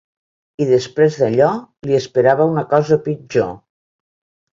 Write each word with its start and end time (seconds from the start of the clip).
I 0.63 0.65
després 0.69 1.17
d'allò, 1.19 1.49
li 1.89 1.97
esperava 1.97 2.47
una 2.53 2.63
cosa 2.73 2.99
pitjor. 3.09 3.53